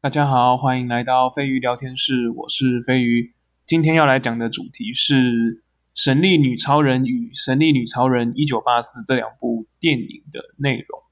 [0.00, 3.34] 大家好，欢迎来到飞鱼聊天室，我是飞鱼。
[3.66, 5.56] 今天要来讲的主题是
[5.92, 11.02] 《神力女超人》与《神力女超人一九八四》这两部电影的内容。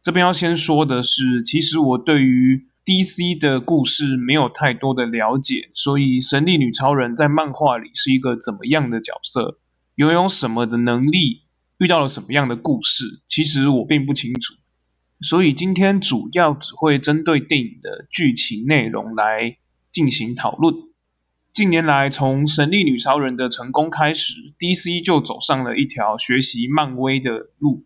[0.00, 9.58] 这边要先说的是，其实我对于 DC 的故事没有太多的了解，所以神力女超人在漫画里是一个怎么样的角色，
[9.96, 11.42] 拥有什么的能力，
[11.76, 14.54] 遇到了什么样的故事，其实我并不清楚。
[15.22, 19.58] 所以今天主要只会针对电影的剧情内容来
[19.92, 20.74] 进行讨论。
[21.52, 27.84] 近年来，从《神力女超人》的成功开始，DC 就走上了一条学习漫威的路。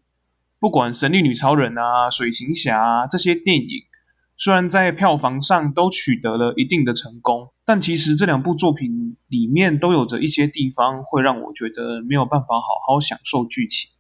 [0.61, 3.83] 不管《神力女超人》啊、《水行侠》啊这些电影，
[4.37, 13.91] 虽然在票房上都取得了一定的成功，但其实这两部作品里面都有着一些地方会让我觉得没有办法好好享受剧情，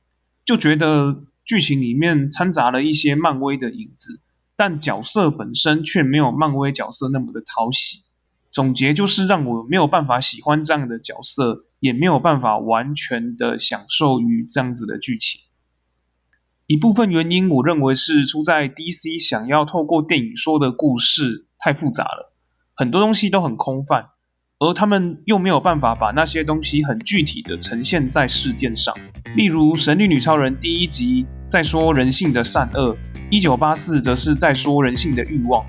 [0.45, 1.25] 就觉得。
[1.45, 4.21] 剧情里面掺杂了一些漫威的影子，
[4.57, 8.03] 但角色本身却没有漫威角色那么的讨喜。
[8.51, 15.41] 总结就是让我没有办法喜欢这样的角色，也没有办法完全的享受于这样子的剧情。
[16.67, 22.33] 一部分原因，我认为是出在 DC 想要透过电影说的故事太复杂了，
[22.75, 24.11] 很多东西都很空泛。
[24.61, 28.95] 而他们又没有办法把那些东西很具体的呈现在事件上，
[29.37, 32.97] 例如《神力女超人》第一集在说人性的善恶，
[33.31, 35.65] 一九八四则是在说人性的欲望。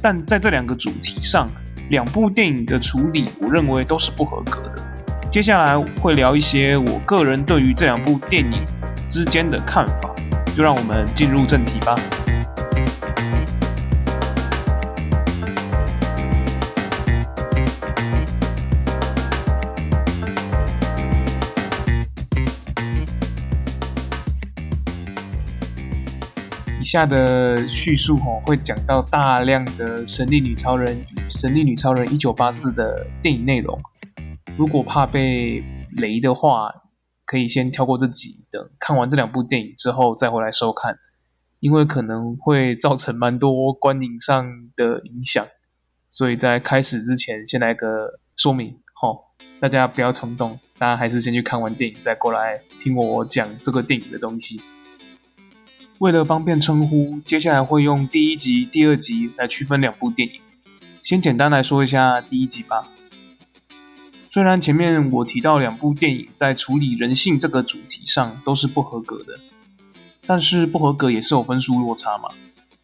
[0.00, 1.46] 但在这两个主题上，
[1.90, 4.82] 两部电影的处理，我认为都是不合格的。
[5.30, 8.64] 接下来会聊一些我个人对于这两部电影
[9.10, 10.10] 之间的看法，
[10.56, 11.94] 就让我们进入正题吧。
[26.96, 30.96] 下的叙述吼会讲到大量的《神力女超人》
[31.40, 33.78] 《神力女超人一九八四》的电影内容。
[34.56, 35.62] 如果怕被
[35.98, 36.72] 雷的话，
[37.26, 40.96] 可以先跳过这集，等看完这两部电影之后再回来收看，
[41.60, 45.44] 因为可能会造成蛮多观影上的影响。
[46.08, 49.22] 所以在开始之前，先来个说明吼，
[49.60, 54.62] 大家不要冲动，大家还是先去看完电影再过来听我讲这个电影的东西。
[55.98, 60.40] 为了方便称呼，接下来会用第一集、第二集来区分两部电影。
[61.02, 62.88] 先简单来说一下第一集吧。
[64.22, 69.40] 虽然前面我提到两部电影在处理人性这个主题上都是不合格的，
[70.26, 72.28] 但是不合格也是有分数落差嘛。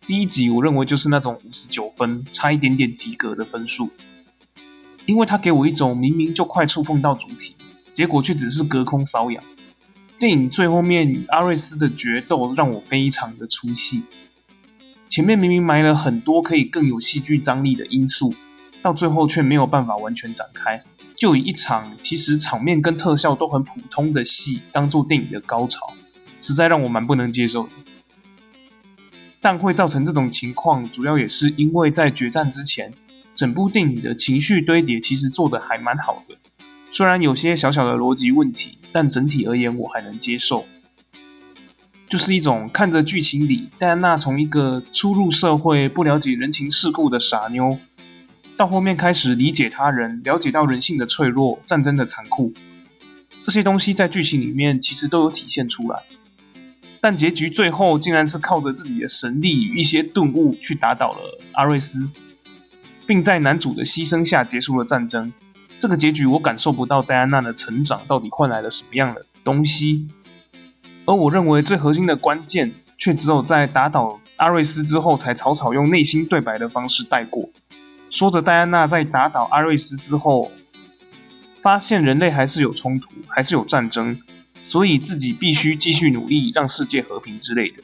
[0.06, 3.90] 第一集我认为就是那种五十九分，差一点点及格的分数，
[5.04, 7.56] 因为它给我一种明明就快触碰到主题，
[7.92, 9.44] 结果却只是隔空搔痒。
[10.22, 14.04] 电影最后面阿瑞斯的决斗让我非常的出戏，
[15.08, 18.32] 前面明明埋了很多可以更有戏剧张力的因素，
[18.80, 20.84] 到最后却没有办法完全展开，
[21.16, 25.92] 就以一场其实场面跟特效都很普通的戏当做电影的高潮，
[26.40, 27.70] 实在让我蛮不能接受的。
[29.40, 32.94] 但会造成这种情况，主要也是因为在决战之前，
[33.34, 36.36] 整部电影的情绪堆叠其实做的还蛮好的。
[36.94, 40.66] 虽然有些小小的逻辑问题，但整体而言我还能接受。
[42.06, 47.78] 就是一种看着剧情里戴安娜从一个初入社会、不了解人情世故的傻妞，
[48.58, 52.52] 到后面开始理解他人、了解到人性的脆弱、战争的残酷，
[53.40, 56.02] 这些东西在剧情里面其实都有体现出来。
[57.00, 62.10] 但结局最后竟然是靠着自己的神力与一些顿悟去打倒了阿瑞斯，
[63.06, 65.32] 并在男主的牺牲下结束了战争。
[65.82, 70.08] 这个结局我感受不到戴安娜的成长到底换来了什么样的东西，
[71.04, 77.50] 而我认为最核心的关键却只有在打倒阿瑞斯之后才草草用内心对白的方式带过，
[78.08, 80.52] 说着戴安娜在打倒阿瑞斯之后，
[81.60, 84.20] 发现人类还是有冲突，还是有战争，
[84.62, 87.82] 所以自己必须继续努力让世界和平之类的。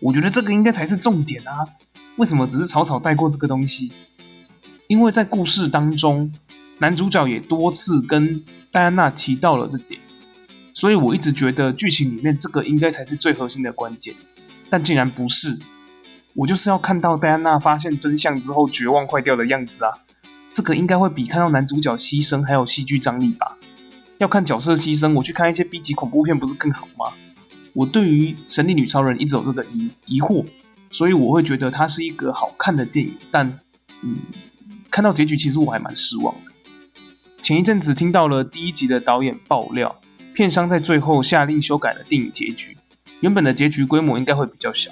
[0.00, 1.68] 我觉得这个应该才是重点啊，
[2.16, 3.92] 为什么只是草草带过这个东西？
[4.92, 6.30] 因为在故事当中，
[6.76, 9.98] 男主角也多次跟戴安娜提到了这点，
[10.74, 14.14] 所以我一直觉得剧情里面这个应该才是最核心的关键，
[14.68, 15.58] 但竟然不是。
[16.34, 19.92] 我就是要看到戴安娜发现真相之后绝望坏掉的样子啊！
[20.52, 23.56] 这个应该会比看到男主角牺牲还有戏剧张力吧？
[24.18, 27.14] 要看角色牺牲，我去看一些 B 级恐怖片不是更好吗？
[27.72, 30.44] 我对于神力女超人一直有这个疑疑惑，
[30.90, 33.58] 所以我会觉得它是一个好看的电影，但
[34.02, 34.18] 嗯。
[34.92, 36.52] 看到结局，其实我还蛮失望的。
[37.40, 39.98] 前一阵子听到了第一集的导演爆料，
[40.34, 42.76] 片商在最后下令修改了电影结局，
[43.20, 44.90] 原本的结局规模应该会比较小，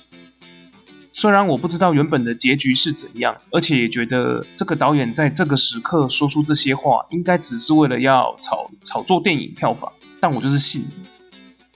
[1.13, 10.87] 虽然我不知道原本的结局是怎样，而且也觉得这个导演在这个时刻说出这些话，应该只是为了要炒炒作电影票房，但我就是信。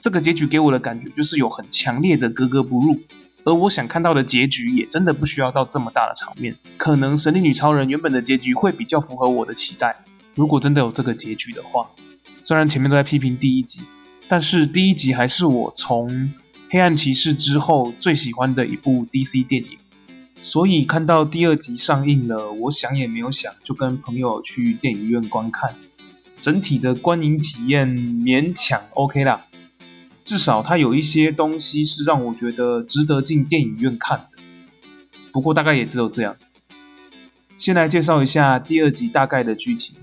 [0.01, 2.99] 这个结局给我的感觉就是有很强烈的格格不入，
[3.45, 6.57] 而我想看到的结局也真的不需要到这么大的场面。
[6.77, 10.05] 可能《神力女超人》原本的结局会比较符合我的期待。
[10.35, 11.89] 如果真的有这个结局的话，
[12.43, 13.83] 虽然前面都在批评第一集，
[14.27, 16.31] 但是第一集还是我从。
[16.71, 19.79] 黑暗骑士之后最喜欢的一部 DC 电影，
[20.43, 25.77] 所以看到第二集上映了，我想也没有想，就跟朋友去电影院观看。
[26.41, 29.47] 整体的观影体验勉强 OK 啦，
[30.25, 34.39] 至少它有一些东西是让我觉得值得进电影院看的。
[35.31, 36.35] 不过大概也只有这样。
[37.59, 39.97] 先来介绍一下第二集大概的剧情。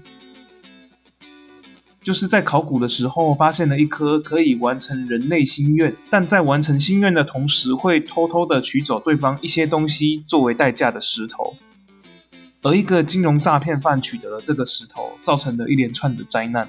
[2.04, 11.56] 就是在考古的时候，发现了一颗可以完成人类心愿，但在完成心愿的同时，会偷偷的取走对方一些东西作为代价的石头。
[12.64, 16.68] 而一个金融诈骗犯取得了这个石头，造成了一连串的灾难。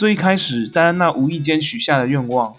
[0.00, 2.56] 最一开始，戴安娜无意间许下的愿望，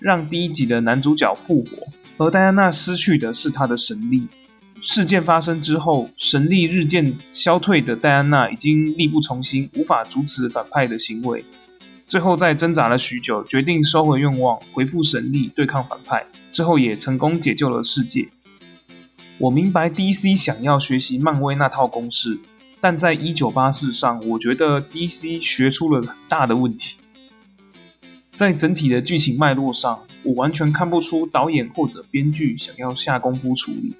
[0.00, 1.86] 让第一集的男主角复活，
[2.16, 4.26] 而戴安娜失去的是她的神力。
[4.80, 11.44] 事件发生之后，神力日渐消退的戴安娜已经力不从心，无法阻止反派的行为。
[12.08, 16.26] 最后在挣扎了许久，决定收回愿望，恢复神力，对抗反派。
[16.50, 18.30] 之后也成功解救了世界。
[19.38, 22.40] 我明白 DC 想要学习漫威那套公式，
[22.84, 26.98] 但在一九八四上，我觉得 DC 学出了很大的问题。
[28.36, 33.94] 在整体的剧情脉络上，我完全看不出导演或者编剧想要下功夫处理。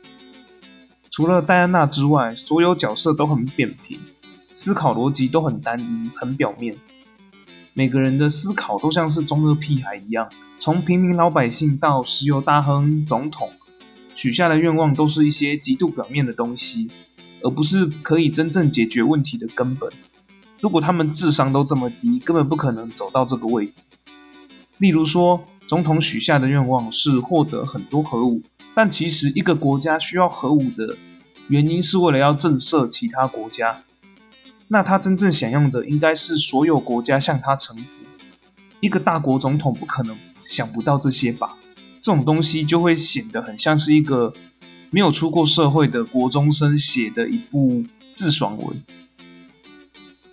[1.08, 3.98] 除了戴安娜之外，所有角色都很扁平，
[4.52, 6.76] 思考逻辑都很单一、很表面。
[7.72, 10.28] 每个人的思考都像是中二屁孩一样，
[10.58, 13.50] 从平民老百姓到石油大亨、总统，
[14.14, 16.90] 许下的愿望都是一些极度表面的东西，
[17.44, 19.88] 而不是可以真正解决问题的根本。
[20.60, 23.84] 如果他们智商都这么低，根本不可能走到这个位置。
[24.78, 28.42] 例如说，总统许下的愿望是获得很多核武。
[28.74, 30.96] 但其实，一个国家需要核武的
[31.48, 33.84] 原因是为了要震慑其他国家。
[34.68, 37.84] 那他真正想要的应该是所有国家向他臣服。
[38.80, 41.54] 一个大国总统不可能想不到这些吧？
[42.00, 44.32] 这种东西就会显得很像是一个
[44.94, 47.82] 没有出过社会的国中生写的一部
[48.12, 48.80] 自爽文。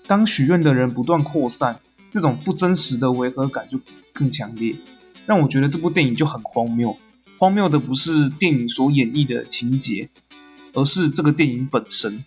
[0.05, 1.79] 当许愿的人不断扩散，
[2.11, 3.79] 这种不真实的违和感就
[4.13, 4.75] 更强烈，
[5.25, 6.95] 让我觉得这部电影就很荒谬。
[7.39, 10.07] 荒谬的不是电影所演绎的情节，
[10.73, 12.23] 而是这个电影本身。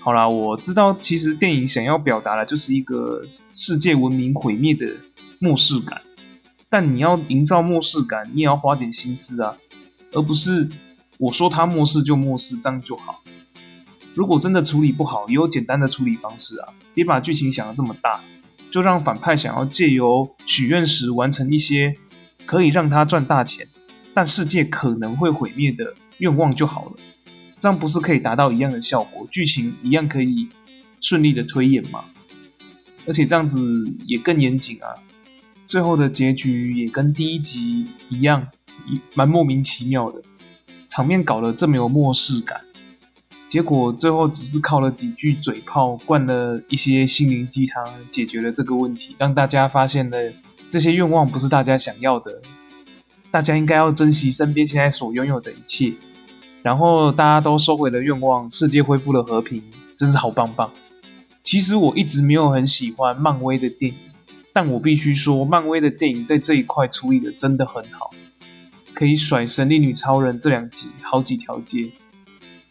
[0.00, 3.22] 好啦，我知道，其实电影想要表达的就是一个
[3.54, 4.86] 世界文明毁灭的
[5.38, 6.02] 末世感。
[6.68, 9.56] 但你要营造末世感，你也要花点心思啊，
[10.12, 10.68] 而不是
[11.18, 13.22] 我说他末世就末世，这样就好。
[14.14, 18.20] 如果真的处理不好，也有简单的处理方式啊，别把剧情想得这么大，
[18.70, 21.96] 就让反派想要借由许愿石完成一些
[22.46, 23.68] 可以让他赚大钱。
[24.14, 26.92] 但世界可能会毁灭的愿望就好了，
[27.58, 30.48] 这样不是可以达到一样的效果，剧情一样可以
[31.00, 32.04] 顺利的推演吗？
[33.06, 34.94] 而且这样子也更严谨啊，
[35.66, 38.48] 最后的结局也跟第一集一样，
[39.14, 40.20] 蛮莫名其妙的，
[40.88, 42.60] 场面搞得这么有末世感，
[43.46, 50.18] 结果最后只是靠了几句嘴炮，灌了一些心灵鸡汤，解决了这个问题，让大家发现了
[50.70, 52.40] 这些愿望不是大家想要的。
[53.30, 55.92] 大家应该要珍惜身边现在所拥有的一切，
[56.62, 59.62] 然后大家都收回了愿望，世界恢复了和平，
[59.96, 60.70] 真是好棒棒。
[61.42, 63.98] 其实我一直没有很喜欢漫威的电影，
[64.52, 68.10] 但我必须说，漫威的电影在这一块处理的真的很好，
[68.98, 71.88] 可以甩《神力女超人》这两集好几条街。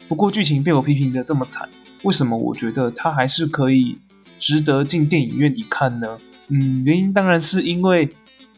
[0.10, 1.70] 不过剧情被我批评的这么惨，
[2.04, 3.98] 为什么我觉得它还是可以
[4.38, 6.20] 值得进电影院一看呢？
[6.50, 8.14] 嗯，原因当然是因为。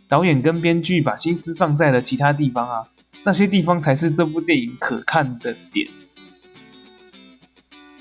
[0.07, 2.87] 导演跟编剧把心思放在了其他地方啊，
[3.23, 5.87] 那些地方才是这部电影可看的点。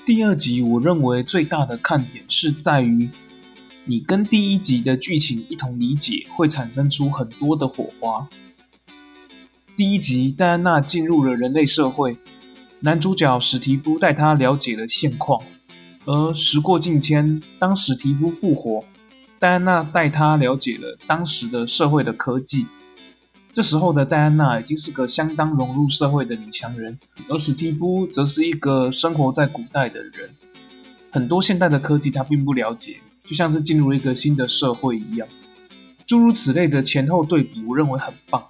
[0.03, 3.11] 第二集我认为最大的看点是在于，
[3.85, 8.27] 你跟第一集的剧情一同理解，会产生出很多的火花。
[9.79, 12.17] 第一集戴安娜进入了人类社会，
[12.81, 15.41] 男主角史蒂夫带她了解了现况，
[16.03, 18.83] 而时过境迁，当史蒂夫复活。
[19.39, 22.67] 戴安娜带他了解了当时的社会的科技。
[23.53, 30.29] 这时候的戴安娜已经是个相当融入社会的女强人，而史蒂夫则是一个生活在古代的人，
[31.09, 35.25] 很多现代的科技他并不了解，就像是进入了一个新的社会一样。
[36.05, 38.43] 诸如此类的前后对比，我认为很棒。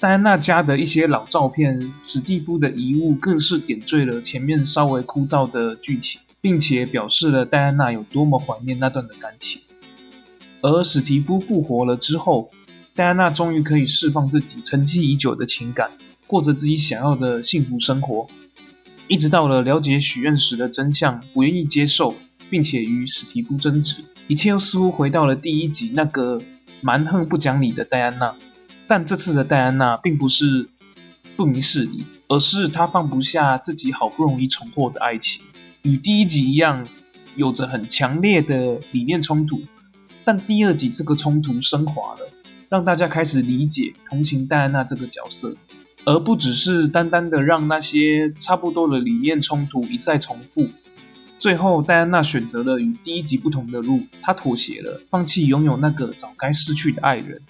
[0.00, 9.60] 戴安娜家的一些老照片、史蒂夫的遗物，更是点缀了前面稍微枯燥的剧情，并且表示了戴安娜有多么怀念那段的感情。
[10.60, 12.48] 而史蒂夫复活了之后，
[12.94, 15.90] 戴安娜终于可以释放自己沉积已久的情感，
[16.28, 18.28] 过着自己想要的幸福生活。
[19.08, 22.14] 一直到了了解许愿石的真相，不愿意接受，
[22.48, 23.96] 并且与史蒂夫争执，
[24.28, 26.40] 一切又似乎回到了第一集那个
[26.80, 28.32] 蛮横不讲理的戴安娜。
[28.88, 30.68] 但这次的戴安娜并不是
[31.36, 35.44] 不明事理，而是她放不下自己好不容易重获的爱情，
[35.82, 36.88] 与第一集一样，
[37.36, 39.60] 有着很强烈的理念冲突。
[40.24, 42.32] 但第二集这个冲突升华了。
[42.70, 45.56] 让大家开始理解同情戴安娜这个角色，
[46.04, 50.68] 而不只是单单的让那些差不多的理念冲突一再重复。
[51.38, 57.40] 最后，戴安娜选择了与第一集不同的路，她妥协了，放弃拥有那个早该失去的爱人，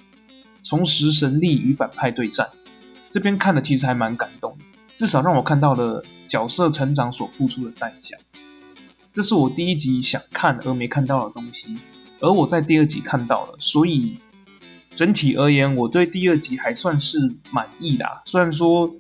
[0.69, 2.47] 重拾神力与反派对战。
[3.11, 4.55] 这边看的其实还蛮感动，
[4.97, 8.19] 至少让我看到了角色成长所付出的代价。
[9.15, 11.79] 这是我第一集想看而没看到的东西，
[12.21, 14.19] 而我在第二集看到了，所以。
[14.95, 18.21] 整体而言，我对第二集还算是满意啦。
[18.25, 18.93] 虽然说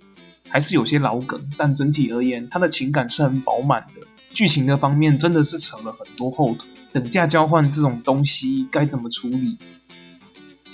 [0.48, 4.06] 还是有些老梗，但整体而言，它的情感是很饱满的。
[4.32, 6.68] 剧情的方面真的是扯了很多后腿。
[6.92, 9.58] 等价交换这种东西该怎么处理？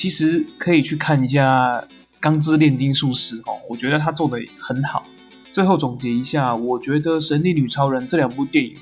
[0.04, 1.80] 其实可以去看一下
[2.20, 5.02] 《钢之炼金术师》哦，我觉得他做的很好。
[5.50, 8.76] 最后总结一下，我觉得《神力女超人》这两部电影。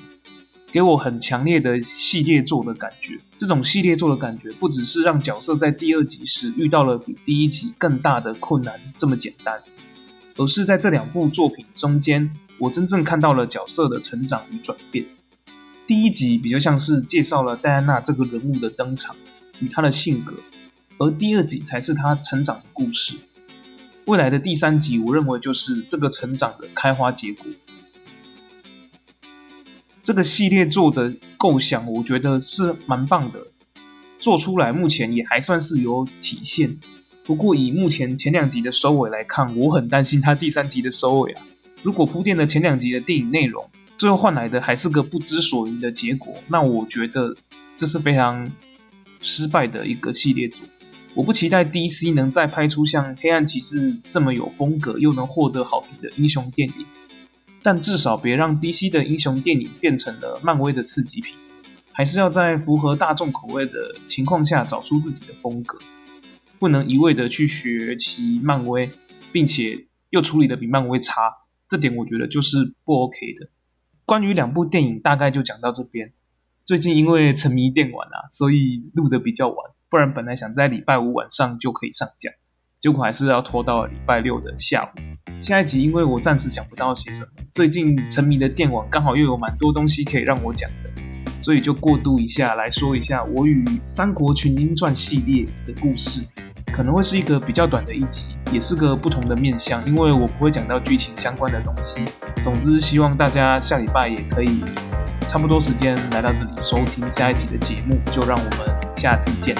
[0.69, 3.17] 给我很强烈的系列作的感觉。
[3.37, 9.63] 这种系列作的感觉，不只是让角色在第二集时遇到了比第一集更大的困难这么简单，
[10.35, 15.05] 而是在这两部作品中间，我真正看到了角色的成长与转变。
[15.87, 19.15] 第一集比较像是介绍了戴安娜这个人物的登场
[19.59, 20.35] 与她的性格，
[20.99, 23.15] 而第二集才是他成长的故事。
[24.05, 27.45] 未来的第三集，我认为就是这个成长的开花结果。
[30.03, 33.39] 这个系列做的构想，我觉得是蛮棒的，
[34.19, 36.77] 做出来目前也还算是有体现。
[37.25, 41.41] 不过以目前前两集的收尾来看，我很担心他第三集的收尾啊。
[41.81, 47.33] 如果铺垫了前两集的电影内容，最后换来的还是个不知所云的结果，那我觉得
[47.77, 48.51] 这是非常
[49.21, 50.65] 失败的一个系列组。
[51.15, 56.85] 我不期待 DC 能再拍出像《黑暗骑士》这么有风格又能获得好评的英雄电影。
[57.61, 61.37] 但至少别让 DC 的英雄电影变成了漫威的次级品，
[61.91, 63.73] 还是要在符合大众口味的
[64.07, 65.77] 情况下找出自己的风格，
[66.57, 68.91] 不能一味的去学习漫威，
[69.31, 71.31] 并且又处理的比漫威差，
[71.69, 73.49] 这点我觉得就是不 OK 的。
[74.03, 76.11] 关于两部电影，大概就讲到这边。
[76.65, 79.57] 最近因为沉迷电玩啊，所以录的比较晚，
[79.93, 82.27] 不然本来想在礼拜五晚上就可以上架，
[82.81, 84.99] 结果还是要拖到礼拜六的下午。
[85.39, 87.27] 下一集因为我暂时想不到写什么。
[87.53, 90.89] 最近沉迷的电网刚好又有蛮多东西可以让我讲的，
[91.39, 96.25] 所以就过渡一下来说一下我与《三国群英传》系列的故事，
[96.73, 102.03] 可能会是一个比较短的一集，也是个不同的面向，因为我不会讲到剧情相关的东西。
[102.43, 104.63] 总之，希望大家下礼拜也可以
[105.27, 109.55] 差不多时间来到这里收听下一集的节目，就让我们下次见。